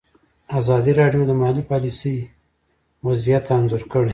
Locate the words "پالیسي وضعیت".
1.71-3.45